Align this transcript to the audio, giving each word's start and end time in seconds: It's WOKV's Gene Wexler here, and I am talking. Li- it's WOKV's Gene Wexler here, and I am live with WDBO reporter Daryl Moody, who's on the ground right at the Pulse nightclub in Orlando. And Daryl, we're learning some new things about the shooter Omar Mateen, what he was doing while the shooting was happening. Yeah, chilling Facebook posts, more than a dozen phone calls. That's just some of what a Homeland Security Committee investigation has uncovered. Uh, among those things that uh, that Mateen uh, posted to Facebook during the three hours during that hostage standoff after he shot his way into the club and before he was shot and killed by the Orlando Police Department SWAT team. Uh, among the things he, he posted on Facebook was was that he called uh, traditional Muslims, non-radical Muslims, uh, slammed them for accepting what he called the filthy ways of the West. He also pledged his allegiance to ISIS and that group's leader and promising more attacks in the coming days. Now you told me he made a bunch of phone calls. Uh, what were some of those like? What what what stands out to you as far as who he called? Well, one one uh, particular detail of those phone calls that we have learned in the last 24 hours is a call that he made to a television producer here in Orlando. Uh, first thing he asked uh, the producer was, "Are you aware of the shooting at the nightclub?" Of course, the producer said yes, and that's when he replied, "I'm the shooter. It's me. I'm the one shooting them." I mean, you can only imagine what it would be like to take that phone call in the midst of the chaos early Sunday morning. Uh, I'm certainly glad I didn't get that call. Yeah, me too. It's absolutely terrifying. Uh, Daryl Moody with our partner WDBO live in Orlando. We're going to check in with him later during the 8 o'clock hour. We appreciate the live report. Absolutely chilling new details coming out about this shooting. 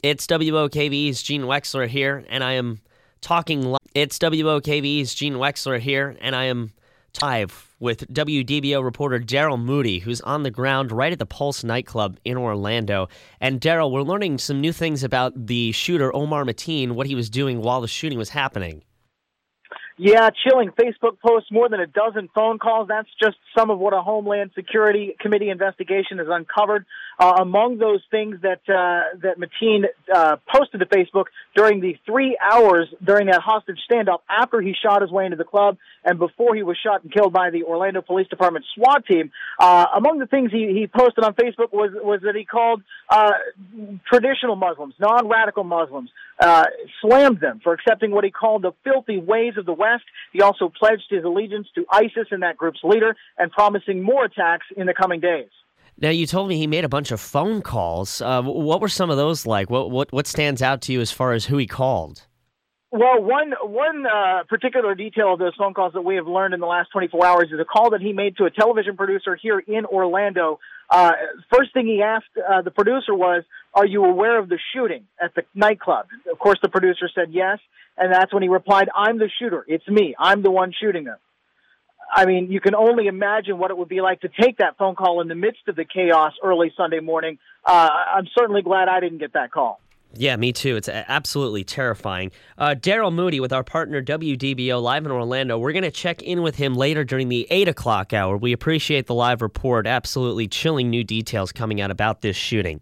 It's 0.00 0.28
WOKV's 0.28 1.24
Gene 1.24 1.42
Wexler 1.42 1.88
here, 1.88 2.24
and 2.28 2.44
I 2.44 2.52
am 2.52 2.80
talking. 3.20 3.72
Li- 3.72 3.78
it's 3.94 4.16
WOKV's 4.20 5.12
Gene 5.12 5.34
Wexler 5.34 5.80
here, 5.80 6.16
and 6.20 6.36
I 6.36 6.44
am 6.44 6.70
live 7.20 7.74
with 7.80 8.06
WDBO 8.06 8.84
reporter 8.84 9.18
Daryl 9.18 9.60
Moody, 9.60 9.98
who's 9.98 10.20
on 10.20 10.44
the 10.44 10.52
ground 10.52 10.92
right 10.92 11.12
at 11.12 11.18
the 11.18 11.26
Pulse 11.26 11.64
nightclub 11.64 12.16
in 12.24 12.36
Orlando. 12.36 13.08
And 13.40 13.60
Daryl, 13.60 13.90
we're 13.90 14.02
learning 14.02 14.38
some 14.38 14.60
new 14.60 14.72
things 14.72 15.02
about 15.02 15.48
the 15.48 15.72
shooter 15.72 16.14
Omar 16.14 16.44
Mateen, 16.44 16.92
what 16.92 17.08
he 17.08 17.16
was 17.16 17.28
doing 17.28 17.60
while 17.60 17.80
the 17.80 17.88
shooting 17.88 18.18
was 18.18 18.30
happening. 18.30 18.84
Yeah, 20.00 20.30
chilling 20.30 20.70
Facebook 20.70 21.18
posts, 21.18 21.50
more 21.50 21.68
than 21.68 21.80
a 21.80 21.86
dozen 21.88 22.28
phone 22.32 22.60
calls. 22.60 22.86
That's 22.86 23.08
just 23.20 23.36
some 23.58 23.68
of 23.68 23.80
what 23.80 23.94
a 23.94 24.00
Homeland 24.00 24.52
Security 24.54 25.16
Committee 25.18 25.50
investigation 25.50 26.18
has 26.18 26.28
uncovered. 26.30 26.86
Uh, 27.18 27.34
among 27.40 27.78
those 27.78 28.00
things 28.12 28.36
that 28.42 28.60
uh, 28.68 29.18
that 29.18 29.38
Mateen 29.38 29.84
uh, 30.14 30.36
posted 30.54 30.80
to 30.80 30.86
Facebook 30.86 31.24
during 31.56 31.80
the 31.80 31.96
three 32.06 32.38
hours 32.40 32.86
during 33.04 33.26
that 33.26 33.40
hostage 33.40 33.78
standoff 33.90 34.20
after 34.30 34.60
he 34.60 34.72
shot 34.72 35.02
his 35.02 35.10
way 35.10 35.24
into 35.24 35.36
the 35.36 35.44
club 35.44 35.78
and 36.04 36.18
before 36.18 36.54
he 36.54 36.62
was 36.62 36.76
shot 36.78 37.02
and 37.02 37.12
killed 37.12 37.32
by 37.32 37.50
the 37.50 37.64
Orlando 37.64 38.02
Police 38.02 38.28
Department 38.28 38.64
SWAT 38.74 39.04
team. 39.06 39.32
Uh, 39.58 39.86
among 39.96 40.18
the 40.18 40.26
things 40.26 40.52
he, 40.52 40.72
he 40.72 40.86
posted 40.86 41.24
on 41.24 41.34
Facebook 41.34 41.72
was 41.72 41.90
was 41.94 42.20
that 42.22 42.36
he 42.36 42.44
called 42.44 42.82
uh, 43.08 43.32
traditional 44.08 44.54
Muslims, 44.54 44.94
non-radical 45.00 45.64
Muslims, 45.64 46.10
uh, 46.38 46.66
slammed 47.00 47.40
them 47.40 47.60
for 47.64 47.72
accepting 47.72 48.12
what 48.12 48.22
he 48.22 48.30
called 48.30 48.62
the 48.62 48.72
filthy 48.84 49.18
ways 49.18 49.54
of 49.56 49.66
the 49.66 49.72
West. 49.72 50.04
He 50.32 50.40
also 50.40 50.68
pledged 50.68 51.06
his 51.10 51.24
allegiance 51.24 51.66
to 51.74 51.84
ISIS 51.90 52.28
and 52.30 52.42
that 52.42 52.56
group's 52.56 52.80
leader 52.84 53.16
and 53.36 53.50
promising 53.50 54.02
more 54.02 54.24
attacks 54.24 54.66
in 54.76 54.86
the 54.86 54.94
coming 54.94 55.20
days. 55.20 55.48
Now 56.00 56.10
you 56.10 56.26
told 56.26 56.48
me 56.48 56.56
he 56.56 56.68
made 56.68 56.84
a 56.84 56.88
bunch 56.88 57.10
of 57.10 57.20
phone 57.20 57.60
calls. 57.60 58.22
Uh, 58.22 58.42
what 58.42 58.80
were 58.80 58.88
some 58.88 59.10
of 59.10 59.16
those 59.16 59.46
like? 59.46 59.68
What 59.68 59.90
what 59.90 60.12
what 60.12 60.26
stands 60.26 60.62
out 60.62 60.80
to 60.82 60.92
you 60.92 61.00
as 61.00 61.10
far 61.10 61.32
as 61.32 61.46
who 61.46 61.56
he 61.56 61.66
called? 61.66 62.22
Well, 62.90 63.20
one 63.20 63.52
one 63.62 64.06
uh, 64.06 64.44
particular 64.48 64.94
detail 64.94 65.32
of 65.32 65.40
those 65.40 65.54
phone 65.58 65.74
calls 65.74 65.94
that 65.94 66.02
we 66.02 66.14
have 66.14 66.28
learned 66.28 66.54
in 66.54 66.60
the 66.60 66.66
last 66.66 66.90
24 66.92 67.26
hours 67.26 67.48
is 67.52 67.58
a 67.58 67.64
call 67.64 67.90
that 67.90 68.00
he 68.00 68.12
made 68.12 68.36
to 68.36 68.44
a 68.44 68.50
television 68.50 68.96
producer 68.96 69.34
here 69.34 69.58
in 69.58 69.84
Orlando. 69.86 70.60
Uh, 70.88 71.12
first 71.52 71.74
thing 71.74 71.86
he 71.86 72.00
asked 72.00 72.26
uh, 72.38 72.62
the 72.62 72.70
producer 72.70 73.14
was, 73.14 73.42
"Are 73.74 73.84
you 73.84 74.04
aware 74.04 74.38
of 74.38 74.48
the 74.48 74.58
shooting 74.72 75.04
at 75.20 75.34
the 75.34 75.42
nightclub?" 75.52 76.06
Of 76.30 76.38
course, 76.38 76.60
the 76.62 76.68
producer 76.68 77.10
said 77.12 77.32
yes, 77.32 77.58
and 77.96 78.12
that's 78.12 78.32
when 78.32 78.44
he 78.44 78.48
replied, 78.48 78.88
"I'm 78.94 79.18
the 79.18 79.28
shooter. 79.38 79.64
It's 79.66 79.86
me. 79.88 80.14
I'm 80.16 80.42
the 80.42 80.50
one 80.50 80.72
shooting 80.80 81.04
them." 81.04 81.18
I 82.14 82.26
mean, 82.26 82.50
you 82.50 82.60
can 82.60 82.74
only 82.74 83.06
imagine 83.06 83.58
what 83.58 83.70
it 83.70 83.76
would 83.76 83.88
be 83.88 84.00
like 84.00 84.20
to 84.22 84.28
take 84.40 84.58
that 84.58 84.76
phone 84.78 84.94
call 84.94 85.20
in 85.20 85.28
the 85.28 85.34
midst 85.34 85.68
of 85.68 85.76
the 85.76 85.84
chaos 85.84 86.32
early 86.42 86.72
Sunday 86.76 87.00
morning. 87.00 87.38
Uh, 87.64 87.88
I'm 88.14 88.26
certainly 88.38 88.62
glad 88.62 88.88
I 88.88 89.00
didn't 89.00 89.18
get 89.18 89.34
that 89.34 89.52
call. 89.52 89.80
Yeah, 90.14 90.36
me 90.36 90.52
too. 90.52 90.76
It's 90.76 90.88
absolutely 90.88 91.64
terrifying. 91.64 92.32
Uh, 92.56 92.74
Daryl 92.74 93.12
Moody 93.12 93.40
with 93.40 93.52
our 93.52 93.62
partner 93.62 94.02
WDBO 94.02 94.82
live 94.82 95.04
in 95.04 95.12
Orlando. 95.12 95.58
We're 95.58 95.72
going 95.72 95.82
to 95.82 95.90
check 95.90 96.22
in 96.22 96.40
with 96.40 96.56
him 96.56 96.74
later 96.74 97.04
during 97.04 97.28
the 97.28 97.46
8 97.50 97.68
o'clock 97.68 98.14
hour. 98.14 98.36
We 98.36 98.52
appreciate 98.52 99.06
the 99.06 99.14
live 99.14 99.42
report. 99.42 99.86
Absolutely 99.86 100.48
chilling 100.48 100.88
new 100.88 101.04
details 101.04 101.52
coming 101.52 101.80
out 101.80 101.90
about 101.90 102.22
this 102.22 102.36
shooting. 102.36 102.80